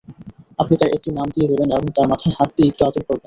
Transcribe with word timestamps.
আপনি 0.59 0.75
তার 0.77 0.89
একটি 0.93 1.09
নাম 1.11 1.27
দিয়ে 1.35 1.47
দেবেন 1.47 1.69
এবং 1.71 1.87
তার 1.95 2.07
মাথায় 2.07 2.33
হাত 2.37 2.49
দিয়ে 2.55 2.69
একটু 2.69 2.81
আদর 2.85 3.03
করবেন। 3.03 3.19